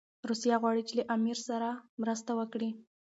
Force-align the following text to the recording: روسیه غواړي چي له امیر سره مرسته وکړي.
روسیه 0.29 0.55
غواړي 0.61 0.81
چي 0.87 0.93
له 0.99 1.03
امیر 1.15 1.37
سره 1.47 1.69
مرسته 2.01 2.31
وکړي. 2.39 2.69